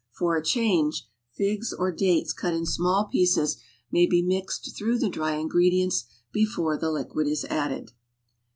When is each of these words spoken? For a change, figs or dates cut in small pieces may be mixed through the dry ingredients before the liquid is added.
For 0.17 0.35
a 0.35 0.43
change, 0.43 1.05
figs 1.31 1.71
or 1.73 1.91
dates 1.91 2.33
cut 2.33 2.55
in 2.55 2.65
small 2.65 3.05
pieces 3.05 3.57
may 3.91 4.07
be 4.07 4.23
mixed 4.23 4.75
through 4.75 4.97
the 4.97 5.09
dry 5.09 5.35
ingredients 5.35 6.05
before 6.31 6.75
the 6.75 6.89
liquid 6.89 7.27
is 7.27 7.45
added. 7.45 7.91